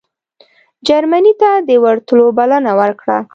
[0.87, 3.17] جرمني ته د ورتلو بلنه ورکړه.